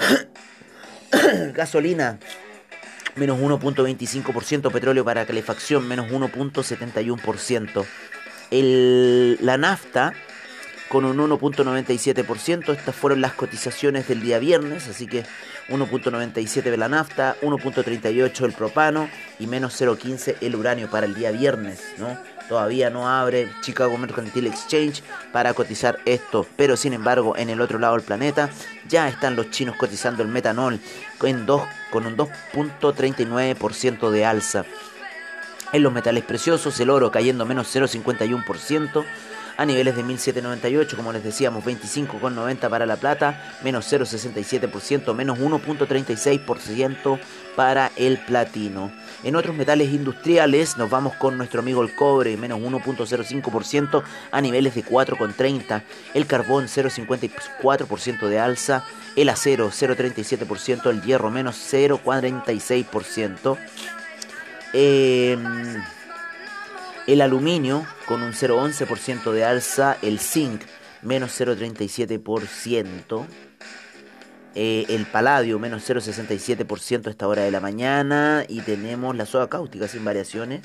Gasolina 1.55 2.19
menos 3.17 3.39
1.25%, 3.39 4.73
petróleo 4.73 5.05
para 5.05 5.27
calefacción 5.27 5.87
menos 5.87 6.11
1.71%. 6.11 7.87
La 9.41 9.57
nafta 9.57 10.15
con 10.89 11.05
un 11.05 11.19
1.97%, 11.19 12.77
estas 12.77 12.97
fueron 12.97 13.21
las 13.21 13.35
cotizaciones 13.35 14.09
del 14.09 14.23
día 14.23 14.41
viernes, 14.41 14.89
así 14.89 15.07
que 15.07 15.25
1.97 15.69 16.63
de 16.63 16.77
la 16.77 16.89
nafta, 16.89 17.37
1.38 17.43 18.45
el 18.45 18.53
propano 18.53 19.09
y 19.39 19.47
menos 19.47 19.81
0.15 19.81 20.39
el 20.41 20.57
uranio 20.57 20.91
para 20.91 21.07
el 21.07 21.15
día 21.15 21.31
viernes, 21.31 21.81
¿no? 21.99 22.19
Todavía 22.51 22.91
no 22.91 23.09
abre 23.09 23.49
Chicago 23.61 23.97
Mercantile 23.97 24.49
Exchange 24.49 25.05
para 25.33 25.55
cotizar 25.55 26.01
esto, 26.05 26.45
pero 26.57 26.77
sin 26.77 26.93
embargo 26.93 27.37
en 27.37 27.49
el 27.49 27.61
otro 27.61 27.79
lado 27.79 27.95
del 27.95 28.03
planeta 28.03 28.51
ya 28.89 29.09
están 29.09 29.37
los 29.37 29.51
chinos 29.51 29.77
cotizando 29.77 30.25
el 30.25 30.29
metanol 30.29 30.81
con, 31.19 31.47
con 31.93 32.07
un 32.07 32.17
2.39% 32.17 34.11
de 34.11 34.25
alza. 34.25 34.65
En 35.73 35.85
los 35.85 35.93
metales 35.93 36.25
preciosos, 36.25 36.81
el 36.81 36.91
oro 36.91 37.13
cayendo 37.13 37.47
menos 37.47 37.73
0,51%, 37.73 39.05
a 39.57 39.65
niveles 39.65 39.95
de 39.95 40.03
1798, 40.03 40.97
como 40.97 41.13
les 41.13 41.23
decíamos, 41.23 41.65
25,90 41.65 42.69
para 42.69 42.85
la 42.85 42.97
plata, 42.97 43.55
menos 43.63 43.93
0,67%, 43.93 45.15
menos 45.15 45.39
1,36% 45.39 47.21
para 47.55 47.93
el 47.95 48.19
platino. 48.19 48.91
En 49.23 49.37
otros 49.37 49.55
metales 49.55 49.93
industriales 49.93 50.79
nos 50.79 50.89
vamos 50.89 51.15
con 51.15 51.37
nuestro 51.37 51.61
amigo 51.61 51.83
el 51.83 51.95
cobre, 51.95 52.39
menos 52.39 52.59
1.05% 52.61 54.03
a 54.31 54.41
niveles 54.41 54.75
de 54.75 54.83
4,30. 54.85 55.83
El 56.15 56.27
carbón 56.27 56.69
0.54% 56.69 58.29
de 58.29 58.39
alza. 58.39 58.83
El 59.17 59.29
acero 59.29 59.71
0.37%. 59.71 60.89
El 60.89 61.03
hierro 61.03 61.31
menos 61.31 61.57
0.46%. 61.57 63.59
Em, 64.73 65.83
el 67.07 67.21
aluminio 67.21 67.85
con 68.07 68.23
un 68.23 68.33
0.11% 68.33 69.33
de 69.33 69.45
alza. 69.45 69.99
El 70.01 70.19
zinc 70.19 70.63
menos 71.03 71.39
0.37%. 71.39 73.50
Eh, 74.55 74.87
el 74.89 75.07
paladio 75.07 75.59
menos 75.59 75.89
0,67% 75.89 77.07
a 77.07 77.11
esta 77.11 77.29
hora 77.29 77.43
de 77.43 77.51
la 77.51 77.61
mañana. 77.61 78.45
Y 78.49 78.61
tenemos 78.61 79.15
la 79.17 79.27
soda 79.27 79.49
cáustica 79.49 79.89
sin 79.89 80.05
variaciones. 80.05 80.63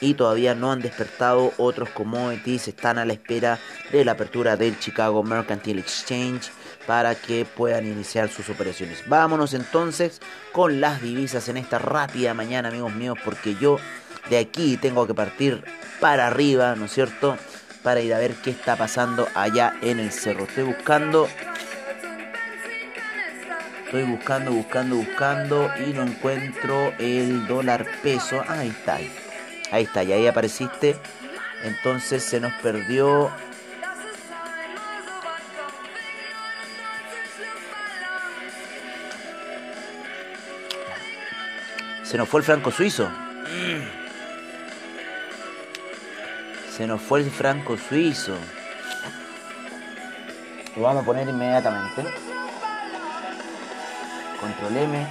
Y 0.00 0.14
todavía 0.14 0.54
no 0.54 0.72
han 0.72 0.80
despertado 0.80 1.52
otros 1.58 1.90
commodities. 1.90 2.68
Están 2.68 2.98
a 2.98 3.04
la 3.04 3.12
espera 3.12 3.58
de 3.92 4.04
la 4.04 4.12
apertura 4.12 4.56
del 4.56 4.78
Chicago 4.78 5.22
Mercantile 5.22 5.80
Exchange 5.80 6.50
para 6.86 7.14
que 7.14 7.44
puedan 7.44 7.86
iniciar 7.86 8.28
sus 8.28 8.48
operaciones. 8.48 9.04
Vámonos 9.08 9.54
entonces 9.54 10.20
con 10.52 10.80
las 10.80 11.00
divisas 11.00 11.48
en 11.48 11.56
esta 11.56 11.78
rápida 11.78 12.34
mañana, 12.34 12.68
amigos 12.68 12.92
míos, 12.94 13.18
porque 13.24 13.54
yo 13.54 13.78
de 14.30 14.38
aquí 14.38 14.76
tengo 14.76 15.06
que 15.06 15.14
partir 15.14 15.62
para 16.00 16.26
arriba, 16.26 16.74
¿no 16.74 16.86
es 16.86 16.92
cierto? 16.92 17.36
Para 17.82 18.00
ir 18.00 18.14
a 18.14 18.18
ver 18.18 18.34
qué 18.42 18.50
está 18.50 18.76
pasando 18.76 19.28
allá 19.34 19.74
en 19.82 19.98
el 19.98 20.12
cerro. 20.12 20.44
Estoy 20.44 20.64
buscando 20.64 21.28
Estoy 23.92 24.10
buscando, 24.10 24.52
buscando, 24.52 24.96
buscando 24.96 25.70
y 25.78 25.92
no 25.92 26.04
encuentro 26.04 26.94
el 26.98 27.46
dólar 27.46 27.86
peso. 28.02 28.42
ahí 28.48 28.68
está. 28.68 28.98
Ahí 29.70 29.84
está, 29.84 30.02
y 30.02 30.12
ahí 30.14 30.26
apareciste. 30.26 30.96
Entonces 31.62 32.24
se 32.24 32.40
nos 32.40 32.54
perdió. 32.62 33.30
Se 42.02 42.16
nos 42.16 42.26
fue 42.30 42.40
el 42.40 42.46
franco 42.46 42.70
suizo. 42.70 43.10
Se 46.74 46.86
nos 46.86 47.02
fue 47.02 47.20
el 47.20 47.30
franco 47.30 47.76
suizo. 47.76 48.38
Lo 50.76 50.82
vamos 50.82 51.02
a 51.02 51.04
poner 51.04 51.28
inmediatamente. 51.28 52.31
Control 54.42 54.76
M. 54.76 55.06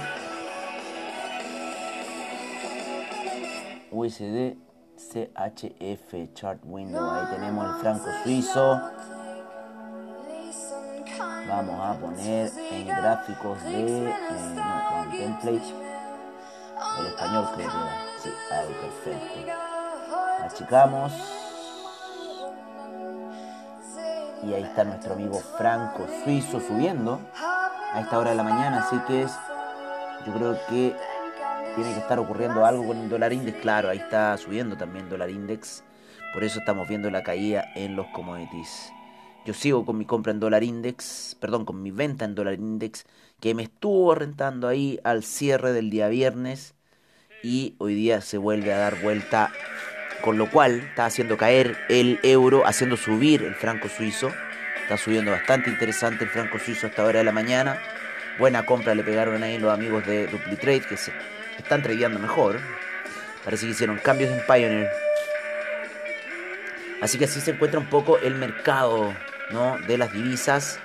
USD 3.90 4.58
CHF 4.98 6.34
Chart 6.34 6.60
Window. 6.64 7.10
Ahí 7.10 7.34
tenemos 7.34 7.64
el 7.64 7.80
franco 7.80 8.08
suizo. 8.22 8.78
Vamos 11.48 11.80
a 11.80 11.98
poner 11.98 12.52
en 12.72 12.86
gráficos 12.86 13.62
de 13.64 14.10
eh, 14.10 14.14
no, 14.54 15.10
template. 15.16 15.74
El 16.98 17.06
español 17.06 17.48
creo 17.54 17.70
que 17.70 17.76
era. 17.78 17.98
Sí, 18.22 18.30
ahí 18.50 18.76
perfecto. 18.82 19.52
Achicamos. 20.42 21.12
Y 24.42 24.52
ahí 24.52 24.64
está 24.64 24.84
nuestro 24.84 25.14
amigo 25.14 25.40
franco 25.56 26.06
suizo 26.22 26.60
subiendo 26.60 27.18
a 27.92 28.00
esta 28.00 28.18
hora 28.18 28.30
de 28.30 28.36
la 28.36 28.42
mañana, 28.42 28.78
así 28.80 28.96
que 29.06 29.22
es, 29.22 29.32
yo 30.26 30.32
creo 30.32 30.58
que 30.68 30.96
tiene 31.74 31.92
que 31.92 32.00
estar 32.00 32.18
ocurriendo 32.18 32.64
algo 32.64 32.86
con 32.86 32.98
el 32.98 33.08
dólar 33.08 33.32
index, 33.32 33.60
claro, 33.60 33.90
ahí 33.90 33.98
está 33.98 34.36
subiendo 34.38 34.76
también 34.76 35.04
el 35.04 35.10
dólar 35.10 35.30
index, 35.30 35.84
por 36.32 36.42
eso 36.42 36.60
estamos 36.60 36.88
viendo 36.88 37.10
la 37.10 37.22
caída 37.22 37.66
en 37.74 37.94
los 37.94 38.06
commodities. 38.08 38.92
Yo 39.44 39.52
sigo 39.52 39.84
con 39.84 39.98
mi 39.98 40.06
compra 40.06 40.32
en 40.32 40.40
dólar 40.40 40.62
index, 40.62 41.36
perdón, 41.40 41.66
con 41.66 41.82
mi 41.82 41.90
venta 41.90 42.24
en 42.24 42.34
dólar 42.34 42.54
index, 42.54 43.04
que 43.40 43.54
me 43.54 43.64
estuvo 43.64 44.14
rentando 44.14 44.68
ahí 44.68 44.98
al 45.04 45.22
cierre 45.22 45.72
del 45.72 45.90
día 45.90 46.08
viernes 46.08 46.74
y 47.42 47.74
hoy 47.78 47.94
día 47.94 48.20
se 48.20 48.38
vuelve 48.38 48.72
a 48.72 48.78
dar 48.78 49.02
vuelta, 49.02 49.50
con 50.22 50.38
lo 50.38 50.48
cual 50.50 50.80
está 50.80 51.06
haciendo 51.06 51.36
caer 51.36 51.76
el 51.88 52.20
euro, 52.22 52.64
haciendo 52.64 52.96
subir 52.96 53.42
el 53.42 53.54
franco 53.54 53.88
suizo 53.88 54.30
Está 54.92 55.04
subiendo 55.04 55.30
bastante 55.30 55.70
interesante 55.70 56.24
el 56.24 56.28
franco 56.28 56.58
suizo 56.58 56.86
a 56.86 56.90
esta 56.90 57.02
hora 57.02 57.20
de 57.20 57.24
la 57.24 57.32
mañana. 57.32 57.80
Buena 58.38 58.66
compra 58.66 58.94
le 58.94 59.02
pegaron 59.02 59.42
ahí 59.42 59.56
los 59.56 59.72
amigos 59.72 60.06
de 60.06 60.26
DupliTrade 60.26 60.82
que 60.82 60.98
se 60.98 61.14
están 61.56 61.82
tradeando 61.82 62.18
mejor. 62.18 62.60
Parece 63.42 63.64
que 63.64 63.72
hicieron 63.72 63.96
cambios 63.96 64.30
en 64.30 64.44
Pioneer. 64.44 64.90
Así 67.00 67.16
que 67.16 67.24
así 67.24 67.40
se 67.40 67.52
encuentra 67.52 67.80
un 67.80 67.88
poco 67.88 68.18
el 68.18 68.34
mercado 68.34 69.16
¿no? 69.50 69.78
de 69.78 69.96
las 69.96 70.12
divisas. 70.12 70.78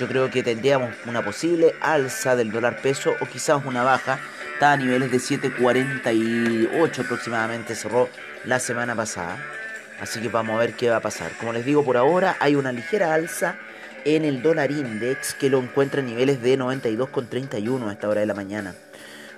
Yo 0.00 0.08
creo 0.08 0.32
que 0.32 0.42
tendríamos 0.42 0.92
una 1.06 1.24
posible 1.24 1.76
alza 1.80 2.34
del 2.34 2.50
dólar 2.50 2.78
peso 2.78 3.14
o 3.20 3.26
quizás 3.26 3.64
una 3.64 3.84
baja. 3.84 4.18
Está 4.54 4.72
a 4.72 4.76
niveles 4.76 5.12
de 5.12 5.18
7.48 5.18 7.04
aproximadamente, 7.04 7.76
cerró 7.76 8.08
la 8.44 8.58
semana 8.58 8.96
pasada. 8.96 9.36
Así 10.00 10.20
que 10.20 10.28
vamos 10.28 10.56
a 10.56 10.58
ver 10.58 10.74
qué 10.74 10.90
va 10.90 10.96
a 10.96 11.00
pasar. 11.00 11.32
Como 11.38 11.52
les 11.52 11.64
digo, 11.64 11.84
por 11.84 11.96
ahora 11.96 12.36
hay 12.40 12.56
una 12.56 12.72
ligera 12.72 13.14
alza 13.14 13.56
en 14.04 14.24
el 14.24 14.42
dólar 14.42 14.70
index 14.70 15.34
que 15.34 15.50
lo 15.50 15.58
encuentra 15.58 16.00
en 16.00 16.06
niveles 16.06 16.42
de 16.42 16.58
92,31 16.58 17.88
a 17.88 17.92
esta 17.92 18.08
hora 18.08 18.20
de 18.20 18.26
la 18.26 18.34
mañana. 18.34 18.74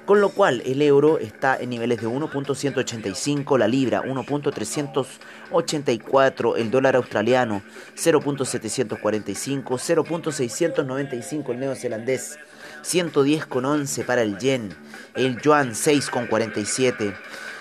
Con 0.07 0.21
lo 0.21 0.31
cual 0.31 0.63
el 0.65 0.81
euro 0.83 1.19
está 1.19 1.57
en 1.57 1.71
niveles 1.71 2.01
de 2.01 2.07
1.185, 2.07 3.59
la 3.59 3.67
libra 3.67 4.03
1.384, 4.03 6.57
el 6.57 6.71
dólar 6.71 6.95
australiano 6.95 7.61
0.745, 7.97 9.65
0.695 9.65 11.51
el 11.51 11.59
neozelandés, 11.59 12.39
110,11 12.85 14.05
para 14.05 14.23
el 14.23 14.39
yen, 14.39 14.77
el 15.17 15.41
yuan 15.41 15.73
6,47. 15.73 17.17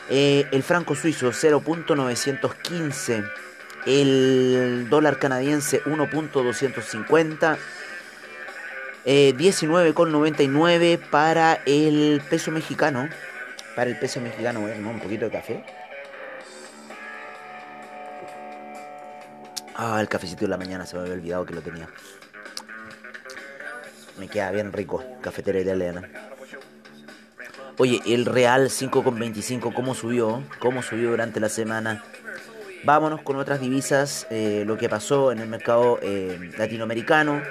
Eh, 0.09 0.47
el 0.51 0.63
franco 0.63 0.95
suizo 0.95 1.31
0.915. 1.31 3.29
El 3.85 4.87
dólar 4.89 5.19
canadiense 5.19 5.83
1.250. 5.83 7.57
19,99 9.05 10.81
eh, 10.81 10.97
para 11.11 11.61
el 11.65 12.21
peso 12.29 12.51
mexicano. 12.51 13.07
Para 13.75 13.89
el 13.89 13.99
peso 13.99 14.21
mexicano, 14.21 14.61
voy 14.61 14.71
un 14.71 14.99
poquito 14.99 15.25
de 15.25 15.31
café. 15.31 15.63
Ah, 19.75 19.99
el 19.99 20.07
cafecito 20.07 20.45
de 20.45 20.47
la 20.47 20.57
mañana 20.57 20.85
se 20.85 20.95
me 20.95 21.01
había 21.01 21.13
olvidado 21.13 21.45
que 21.45 21.53
lo 21.53 21.61
tenía. 21.61 21.89
Me 24.17 24.29
queda 24.29 24.49
bien 24.51 24.71
rico, 24.71 25.03
cafetera 25.21 25.59
italiana. 25.59 26.09
Oye, 27.77 28.01
el 28.05 28.25
Real 28.25 28.69
5,25, 28.69 29.73
¿cómo 29.73 29.95
subió? 29.95 30.41
¿Cómo 30.59 30.81
subió 30.81 31.09
durante 31.09 31.41
la 31.41 31.49
semana? 31.49 32.05
Vámonos 32.85 33.21
con 33.21 33.35
otras 33.35 33.59
divisas, 33.59 34.27
eh, 34.29 34.63
lo 34.65 34.77
que 34.77 34.87
pasó 34.87 35.33
en 35.33 35.39
el 35.39 35.49
mercado 35.49 35.99
eh, 36.01 36.39
latinoamericano. 36.57 37.41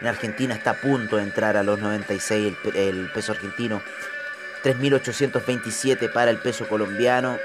En 0.00 0.06
Argentina 0.06 0.54
está 0.54 0.70
a 0.70 0.80
punto 0.80 1.18
de 1.18 1.24
entrar 1.24 1.58
a 1.58 1.62
los 1.62 1.78
96 1.78 2.54
el, 2.74 3.10
peso 3.12 3.32
argentino. 3.32 3.82
3.827 4.64 6.10
para 6.10 6.30
el 6.30 6.38
peso 6.38 6.66
colombiano. 6.66 7.36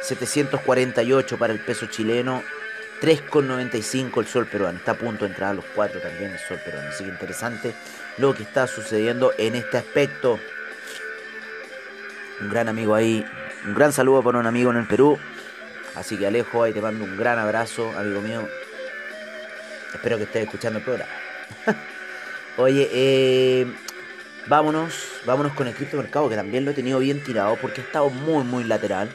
748 0.00 1.36
para 1.36 1.52
el 1.52 1.60
peso 1.60 1.86
chileno. 1.86 2.42
3,95 3.02 4.18
el 4.20 4.26
sol 4.26 4.46
peruano. 4.46 4.78
Está 4.78 4.92
a 4.92 4.98
punto 4.98 5.26
de 5.26 5.32
entrar 5.32 5.50
a 5.50 5.54
los 5.54 5.64
4 5.74 6.00
también 6.00 6.30
el 6.30 6.38
sol 6.38 6.58
peruano. 6.64 6.88
Así 6.88 7.04
que 7.04 7.10
interesante 7.10 7.74
lo 8.16 8.34
que 8.34 8.44
está 8.44 8.66
sucediendo 8.66 9.32
en 9.36 9.56
este 9.56 9.76
aspecto 9.76 10.38
un 12.40 12.50
gran 12.50 12.68
amigo 12.68 12.94
ahí. 12.94 13.24
Un 13.66 13.74
gran 13.74 13.92
saludo 13.92 14.22
para 14.22 14.38
un 14.38 14.46
amigo 14.46 14.70
en 14.70 14.78
el 14.78 14.86
Perú. 14.86 15.18
Así 15.94 16.16
que 16.16 16.26
Alejo, 16.26 16.62
ahí 16.62 16.72
te 16.72 16.80
mando 16.80 17.04
un 17.04 17.16
gran 17.16 17.38
abrazo, 17.38 17.90
amigo 17.96 18.20
mío. 18.20 18.46
Espero 19.94 20.18
que 20.18 20.24
estés 20.24 20.44
escuchando 20.44 20.78
el 20.78 20.84
programa. 20.84 21.10
Oye, 22.58 22.88
eh, 22.92 23.66
vámonos, 24.46 24.94
vámonos 25.24 25.52
con 25.54 25.68
el 25.68 25.74
criptomercado, 25.74 26.28
que 26.28 26.36
también 26.36 26.64
lo 26.64 26.72
he 26.72 26.74
tenido 26.74 26.98
bien 26.98 27.22
tirado 27.22 27.56
porque 27.56 27.80
ha 27.80 27.84
estado 27.84 28.10
muy, 28.10 28.44
muy 28.44 28.64
lateral. 28.64 29.08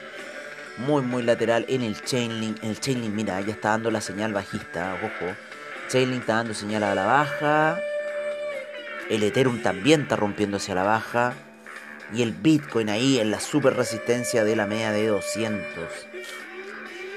Muy, 0.77 1.03
muy 1.03 1.21
lateral 1.21 1.65
en 1.67 1.83
el 1.83 2.01
Chainlink. 2.01 2.63
En 2.63 2.71
el 2.71 2.79
Chainlink, 2.79 3.13
mira, 3.13 3.39
ya 3.41 3.51
está 3.51 3.69
dando 3.69 3.91
la 3.91 4.01
señal 4.01 4.33
bajista, 4.33 4.95
ojo. 4.95 5.35
Chainlink 5.89 6.21
está 6.21 6.35
dando 6.35 6.53
señal 6.53 6.83
a 6.83 6.95
la 6.95 7.05
baja. 7.05 7.77
El 9.09 9.21
Ethereum 9.23 9.61
también 9.61 10.01
está 10.01 10.15
rompiendo 10.15 10.57
hacia 10.57 10.73
la 10.73 10.83
baja 10.83 11.35
y 12.13 12.21
el 12.21 12.31
Bitcoin 12.31 12.89
ahí 12.89 13.19
en 13.19 13.31
la 13.31 13.39
super 13.39 13.75
resistencia 13.75 14.43
de 14.43 14.55
la 14.55 14.65
media 14.65 14.91
de 14.91 15.07
200. 15.07 15.63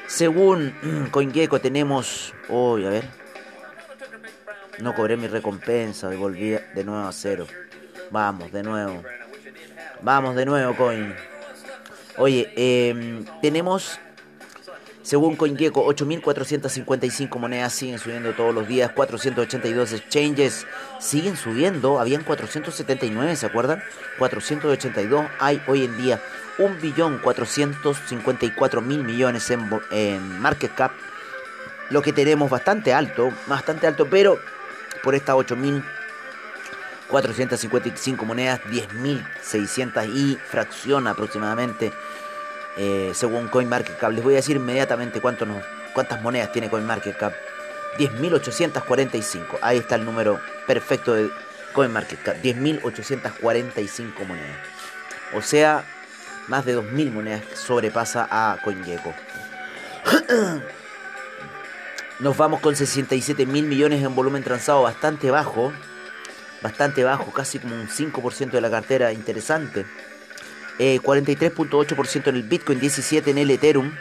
Según 0.06 1.08
CoinGecko 1.10 1.60
tenemos... 1.60 2.34
Uy, 2.48 2.84
a 2.86 2.90
ver. 2.90 3.04
No 4.78 4.94
cobré 4.94 5.16
mi 5.16 5.28
recompensa 5.28 6.12
y 6.12 6.16
volví 6.16 6.50
de 6.50 6.84
nuevo 6.84 7.06
a 7.06 7.12
cero. 7.12 7.46
Vamos, 8.10 8.52
de 8.52 8.62
nuevo. 8.62 9.02
Vamos 10.02 10.36
de 10.36 10.44
nuevo, 10.44 10.76
Coin. 10.76 11.14
Oye, 12.16 12.52
em, 12.56 13.24
tenemos, 13.40 13.98
según 15.04 15.36
CoinGecko, 15.36 15.86
8.455 15.86 17.38
monedas 17.38 17.72
siguen 17.74 17.98
subiendo 17.98 18.32
todos 18.32 18.54
los 18.54 18.66
días. 18.66 18.90
482 18.92 19.92
exchanges 19.92 20.66
siguen 20.98 21.36
subiendo. 21.36 22.00
Habían 22.00 22.24
479, 22.24 23.36
¿se 23.36 23.44
acuerdan? 23.44 23.82
482 24.18 25.26
hay 25.38 25.60
hoy 25.68 25.84
en 25.84 25.98
día. 25.98 26.22
1.454.000 26.56 29.04
millones 29.04 29.50
en, 29.50 29.68
en 29.90 30.40
market 30.40 30.74
cap. 30.74 30.92
Lo 31.90 32.00
que 32.00 32.14
tenemos 32.14 32.48
bastante 32.48 32.94
alto, 32.94 33.30
bastante 33.46 33.86
alto, 33.86 34.08
pero 34.08 34.38
por 35.02 35.14
estas 35.14 35.36
8.455 35.36 38.24
monedas, 38.24 38.62
10.600 38.62 40.16
y 40.16 40.36
fracción 40.36 41.06
aproximadamente, 41.08 41.92
eh, 42.76 43.12
según 43.14 43.48
CoinMarketCap. 43.48 44.12
Les 44.12 44.22
voy 44.22 44.34
a 44.34 44.36
decir 44.36 44.56
inmediatamente 44.56 45.20
cuánto 45.20 45.46
cuántas 45.92 46.20
monedas 46.22 46.52
tiene 46.52 46.68
CoinMarketCap. 46.68 47.32
10.845. 47.98 49.58
Ahí 49.62 49.78
está 49.78 49.94
el 49.94 50.04
número 50.04 50.40
perfecto 50.66 51.14
de 51.14 51.30
CoinMarketCap. 51.72 52.42
10.845 52.42 54.26
monedas. 54.26 54.56
O 55.34 55.42
sea, 55.42 55.84
más 56.48 56.64
de 56.64 56.76
2.000 56.76 57.12
monedas 57.12 57.42
sobrepasa 57.54 58.26
a 58.30 58.58
CoinGecko. 58.62 59.14
Nos 62.20 62.36
vamos 62.36 62.60
con 62.60 62.76
67 62.76 63.44
mil 63.44 63.64
millones 63.66 64.02
en 64.02 64.14
volumen 64.14 64.44
transado, 64.44 64.82
bastante 64.82 65.30
bajo. 65.30 65.72
Bastante 66.62 67.04
bajo, 67.04 67.32
casi 67.32 67.58
como 67.58 67.74
un 67.74 67.88
5% 67.88 68.50
de 68.50 68.60
la 68.60 68.70
cartera, 68.70 69.12
interesante. 69.12 69.84
43.8% 70.78 72.26
eh, 72.26 72.30
en 72.30 72.36
el 72.36 72.42
Bitcoin, 72.42 72.80
17 72.80 73.30
en 73.30 73.38
el 73.38 73.50
Ethereum, 73.50 73.92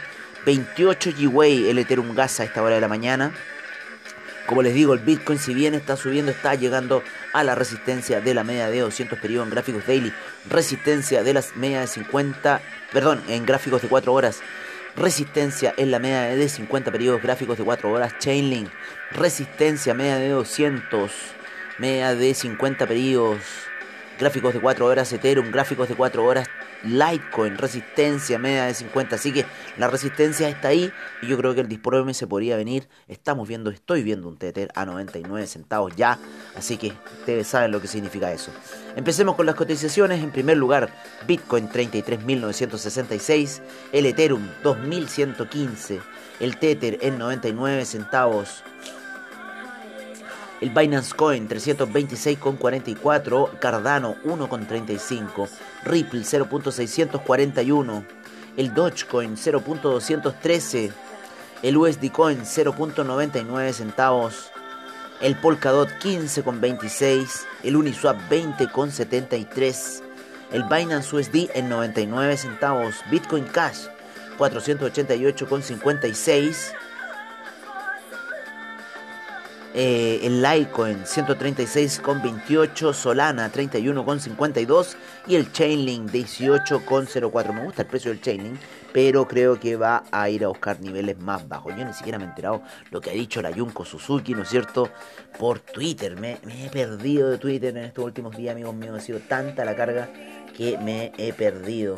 28 0.44 1.10
Gwei 1.30 1.68
el 1.68 1.78
Ethereum 1.78 2.14
Gas 2.14 2.40
a 2.40 2.44
esta 2.44 2.62
hora 2.62 2.74
de 2.74 2.80
la 2.80 2.88
mañana. 2.88 3.32
Como 4.46 4.62
les 4.62 4.74
digo, 4.74 4.92
el 4.92 5.00
Bitcoin 5.00 5.38
si 5.38 5.54
bien 5.54 5.74
está 5.74 5.96
subiendo, 5.96 6.30
está 6.30 6.54
llegando 6.54 7.02
a 7.32 7.42
la 7.44 7.54
resistencia 7.54 8.20
de 8.20 8.34
la 8.34 8.44
media 8.44 8.68
de 8.68 8.80
200 8.80 9.18
periodos 9.18 9.46
en 9.46 9.52
gráficos 9.52 9.86
daily, 9.86 10.12
resistencia 10.50 11.22
de 11.22 11.32
las 11.32 11.56
medias 11.56 11.80
de 11.82 11.86
50, 11.86 12.60
perdón, 12.92 13.22
en 13.28 13.46
gráficos 13.46 13.80
de 13.80 13.88
4 13.88 14.12
horas, 14.12 14.42
Resistencia 14.96 15.74
en 15.76 15.90
la 15.90 15.98
media 15.98 16.22
de 16.22 16.48
50 16.48 16.92
periodos 16.92 17.20
gráficos 17.20 17.58
de 17.58 17.64
4 17.64 17.90
horas. 17.90 18.16
Chainlink. 18.18 18.70
Resistencia 19.10 19.92
media 19.92 20.16
de 20.18 20.28
200. 20.28 21.10
Media 21.78 22.14
de 22.14 22.32
50 22.32 22.86
periodos 22.86 23.40
gráficos 24.20 24.54
de 24.54 24.60
4 24.60 24.86
horas. 24.86 25.12
Ethereum. 25.12 25.50
Gráficos 25.50 25.88
de 25.88 25.96
4 25.96 26.24
horas. 26.24 26.48
Litecoin, 26.84 27.56
resistencia 27.58 28.38
media 28.38 28.66
de 28.66 28.74
50. 28.74 29.16
Así 29.16 29.32
que 29.32 29.46
la 29.76 29.88
resistencia 29.88 30.48
está 30.48 30.68
ahí 30.68 30.92
y 31.22 31.26
yo 31.28 31.36
creo 31.36 31.54
que 31.54 31.60
el 31.60 31.68
disprome 31.68 32.14
se 32.14 32.26
podría 32.26 32.56
venir. 32.56 32.88
Estamos 33.08 33.48
viendo, 33.48 33.70
estoy 33.70 34.02
viendo 34.02 34.28
un 34.28 34.36
Tether 34.36 34.70
a 34.74 34.84
99 34.84 35.46
centavos 35.46 35.96
ya. 35.96 36.18
Así 36.56 36.76
que 36.76 36.92
ustedes 37.18 37.46
saben 37.46 37.70
lo 37.70 37.80
que 37.80 37.88
significa 37.88 38.32
eso. 38.32 38.50
Empecemos 38.96 39.34
con 39.36 39.46
las 39.46 39.54
cotizaciones. 39.54 40.22
En 40.22 40.30
primer 40.30 40.56
lugar, 40.56 40.90
Bitcoin 41.26 41.68
33.966, 41.68 43.60
el 43.92 44.06
Ethereum 44.06 44.48
2115, 44.62 46.00
el 46.40 46.58
Tether 46.58 46.98
en 47.00 47.18
99 47.18 47.84
centavos. 47.84 48.62
El 50.64 50.70
Binance 50.70 51.14
Coin 51.14 51.46
326,44, 51.46 53.58
Cardano 53.58 54.16
1,35, 54.24 55.46
Ripple 55.84 56.22
0.641, 56.22 58.02
el 58.56 58.72
Dogecoin 58.72 59.36
0.213, 59.36 60.90
el 61.62 61.76
USD 61.76 62.10
Coin 62.10 62.40
0.99 62.44 63.72
centavos, 63.74 64.50
el 65.20 65.36
Polkadot 65.36 65.90
15,26, 66.02 67.42
el 67.62 67.76
Uniswap 67.76 68.16
20,73, 68.30 70.02
el 70.50 70.64
Binance 70.64 71.14
USD 71.14 71.50
en 71.52 71.68
99 71.68 72.38
centavos, 72.38 72.94
Bitcoin 73.10 73.44
Cash 73.44 73.88
488,56, 74.38 76.72
eh, 79.76 80.20
el 80.22 80.40
Litecoin 80.40 81.02
136,28, 81.02 82.92
Solana 82.92 83.50
31,52 83.50 84.94
y 85.26 85.34
el 85.34 85.50
Chainlink 85.50 86.12
18,04. 86.12 87.52
Me 87.52 87.64
gusta 87.64 87.82
el 87.82 87.88
precio 87.88 88.12
del 88.12 88.20
Chainlink, 88.20 88.60
pero 88.92 89.26
creo 89.26 89.58
que 89.58 89.74
va 89.74 90.04
a 90.12 90.30
ir 90.30 90.44
a 90.44 90.48
buscar 90.48 90.80
niveles 90.80 91.18
más 91.18 91.48
bajos. 91.48 91.74
Yo 91.76 91.84
ni 91.84 91.92
siquiera 91.92 92.18
me 92.18 92.24
he 92.24 92.28
enterado 92.28 92.62
lo 92.92 93.00
que 93.00 93.10
ha 93.10 93.14
dicho 93.14 93.42
la 93.42 93.52
Junko 93.52 93.84
Suzuki, 93.84 94.32
¿no 94.32 94.42
es 94.42 94.48
cierto? 94.48 94.90
Por 95.36 95.58
Twitter. 95.58 96.16
Me, 96.20 96.38
me 96.44 96.66
he 96.66 96.70
perdido 96.70 97.28
de 97.30 97.38
Twitter 97.38 97.76
en 97.76 97.84
estos 97.84 98.04
últimos 98.04 98.36
días, 98.36 98.52
amigos 98.52 98.76
míos. 98.76 98.96
Ha 98.96 99.00
sido 99.00 99.18
tanta 99.18 99.64
la 99.64 99.74
carga 99.74 100.08
que 100.56 100.78
me 100.78 101.12
he 101.18 101.32
perdido. 101.32 101.96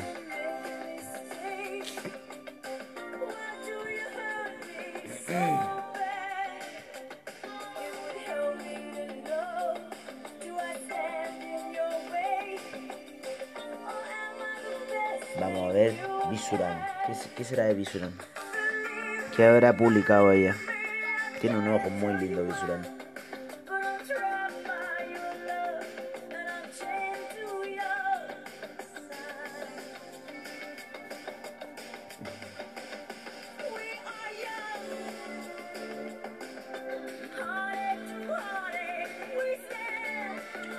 Visuran. 16.48 16.78
¿Qué, 17.36 17.42
será 17.42 17.64
de 17.64 17.74
Visuran? 17.74 18.12
¿Qué 19.34 19.44
habrá 19.44 19.76
publicado 19.76 20.30
ella? 20.30 20.54
Tiene 21.40 21.58
un 21.58 21.66
ojo 21.66 21.90
muy 21.90 22.14
lindo 22.14 22.44
Visuran. 22.44 22.86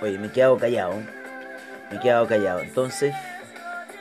Oye, 0.01 0.17
me 0.17 0.27
he 0.27 0.31
quedado 0.31 0.57
callado. 0.57 0.93
Me 1.91 1.97
he 1.97 1.99
quedado 1.99 2.25
callado. 2.25 2.61
Entonces, 2.61 3.13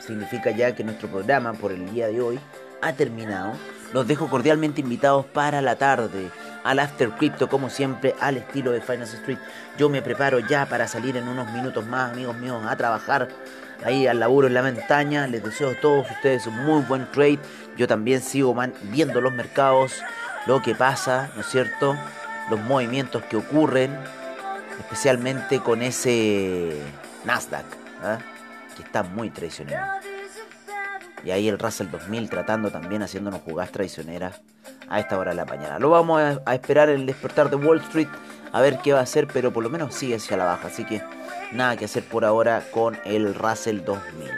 significa 0.07 0.51
ya 0.51 0.75
que 0.75 0.85
nuestro 0.85 1.09
programa 1.09 1.53
por 1.53 1.73
el 1.73 1.91
día 1.93 2.09
de 2.09 2.21
hoy 2.21 2.39
ha 2.83 2.93
terminado. 2.93 3.53
Los 3.93 4.07
dejo 4.07 4.29
cordialmente 4.29 4.81
invitados 4.81 5.25
para 5.27 5.63
la 5.63 5.77
tarde 5.77 6.31
al 6.65 6.81
After 6.81 7.11
Crypto, 7.11 7.49
como 7.49 7.71
siempre, 7.71 8.15
al 8.21 8.37
estilo 8.37 8.73
de 8.73 8.81
Finance 8.81 9.17
Street. 9.17 9.39
Yo 9.79 9.89
me 9.89 10.03
preparo 10.03 10.41
ya 10.41 10.67
para 10.67 10.89
salir 10.89 11.17
en 11.17 11.29
unos 11.29 11.51
minutos 11.53 11.87
más, 11.87 12.13
amigos 12.13 12.37
míos, 12.37 12.63
a 12.67 12.77
trabajar 12.77 13.29
ahí 13.85 14.07
al 14.07 14.19
laburo 14.19 14.49
en 14.49 14.55
la 14.55 14.63
montaña. 14.63 15.27
Les 15.29 15.43
deseo 15.43 15.71
a 15.71 15.81
todos 15.81 16.11
ustedes 16.11 16.47
un 16.47 16.65
muy 16.65 16.83
buen 16.83 17.11
trade. 17.13 17.39
Yo 17.77 17.87
también 17.87 18.21
sigo 18.21 18.55
viendo 18.91 19.21
los 19.21 19.33
mercados, 19.33 20.03
lo 20.47 20.61
que 20.61 20.75
pasa, 20.75 21.31
¿no 21.35 21.43
es 21.43 21.47
cierto? 21.47 21.97
Los 22.51 22.61
movimientos 22.61 23.23
que 23.25 23.37
ocurren, 23.37 23.97
especialmente 24.81 25.61
con 25.61 25.83
ese 25.83 26.81
Nasdaq. 27.25 27.67
¿eh? 28.05 28.36
Que 28.77 28.83
está 28.83 29.03
muy 29.03 29.31
traicionero. 29.31 29.83
Y 31.25 31.31
ahí 31.31 31.49
el 31.49 31.59
Russell 31.59 31.89
2000 31.91 32.31
tratando 32.31 32.71
también 32.71 33.03
haciéndonos 33.03 33.41
jugadas 33.41 33.73
traicioneras 33.73 34.41
a 34.89 35.01
esta 35.01 35.19
hora 35.19 35.31
de 35.31 35.37
la 35.37 35.45
mañana. 35.45 35.79
Lo 35.79 35.91
vamos 35.91 36.23
a, 36.45 36.55
esperar 36.55 36.89
el 36.89 37.07
despertar 37.07 37.51
de 37.51 37.57
Wall 37.57 37.81
Street 37.81 38.09
a 38.53 38.61
ver 38.61 38.79
qué 38.79 38.93
va 38.93 39.01
a 39.01 39.03
hacer, 39.03 39.27
pero 39.27 39.53
por 39.53 39.65
lo 39.65 39.71
menos 39.71 39.95
sigue 39.95 40.17
hacia 40.17 40.37
la 40.37 40.45
baja. 40.45 40.69
Así 40.69 40.85
que 40.85 41.03
nada 41.53 41.77
que 41.77 41.87
hacer 41.87 42.05
por 42.05 42.25
ahora 42.25 42.63
con 42.71 42.97
el 43.05 43.35
Russell 43.35 43.81
2000. 43.85 44.31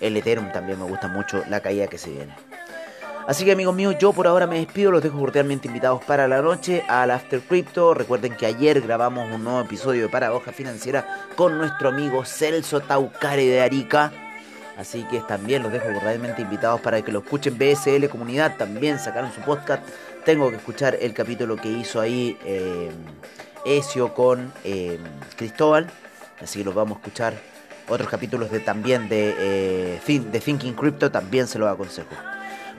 El 0.00 0.16
Ethereum 0.16 0.52
también 0.52 0.78
me 0.78 0.84
gusta 0.84 1.08
mucho 1.08 1.42
la 1.48 1.60
caída 1.60 1.88
que 1.88 1.98
se 1.98 2.10
viene. 2.10 2.34
Así 3.26 3.44
que 3.44 3.50
amigos 3.50 3.74
míos, 3.74 3.96
yo 3.98 4.12
por 4.12 4.28
ahora 4.28 4.46
me 4.46 4.60
despido, 4.60 4.92
los 4.92 5.02
dejo 5.02 5.18
cordialmente 5.18 5.66
invitados 5.66 6.04
para 6.04 6.28
la 6.28 6.40
noche 6.42 6.84
al 6.88 7.10
After 7.10 7.40
Crypto. 7.40 7.92
Recuerden 7.92 8.36
que 8.36 8.46
ayer 8.46 8.80
grabamos 8.80 9.28
un 9.34 9.42
nuevo 9.42 9.60
episodio 9.62 10.02
de 10.02 10.08
Paradoja 10.08 10.52
Financiera 10.52 11.26
con 11.34 11.58
nuestro 11.58 11.88
amigo 11.88 12.24
Celso 12.24 12.78
Taucare 12.78 13.44
de 13.44 13.62
Arica. 13.62 14.12
Así 14.78 15.02
que 15.10 15.18
también 15.22 15.64
los 15.64 15.72
dejo 15.72 15.86
cordialmente 15.92 16.42
invitados 16.42 16.80
para 16.80 17.02
que 17.02 17.10
lo 17.10 17.18
escuchen. 17.18 17.58
BSL 17.58 18.08
Comunidad 18.08 18.56
también 18.58 19.00
sacaron 19.00 19.32
su 19.32 19.40
podcast. 19.40 19.82
Tengo 20.24 20.48
que 20.50 20.56
escuchar 20.56 20.96
el 21.00 21.12
capítulo 21.12 21.56
que 21.56 21.68
hizo 21.68 22.00
ahí 22.00 22.38
eh, 22.44 22.92
Ezio 23.64 24.14
con 24.14 24.52
eh, 24.62 25.00
Cristóbal. 25.34 25.90
Así 26.40 26.60
que 26.60 26.64
los 26.64 26.76
vamos 26.76 26.98
a 26.98 27.00
escuchar. 27.00 27.34
Otros 27.88 28.08
capítulos 28.08 28.52
de 28.52 28.60
también 28.60 29.08
de, 29.08 29.34
eh, 29.36 30.00
de 30.06 30.40
Thinking 30.40 30.74
Crypto 30.74 31.10
también 31.10 31.48
se 31.48 31.58
los 31.58 31.68
aconsejo. 31.68 32.14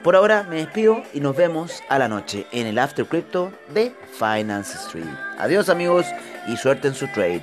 Por 0.02 0.14
ahora 0.14 0.44
me 0.48 0.56
despido 0.56 1.02
y 1.12 1.20
nos 1.20 1.36
vemos 1.36 1.82
a 1.88 1.98
la 1.98 2.08
noche 2.08 2.46
en 2.52 2.66
el 2.66 2.78
After 2.78 3.04
Crypto 3.04 3.52
de 3.74 3.92
Finance 4.12 4.76
Street. 4.86 5.04
Adiós 5.38 5.68
amigos 5.68 6.06
y 6.46 6.56
suerte 6.56 6.88
en 6.88 6.94
su 6.94 7.08
trade. 7.08 7.42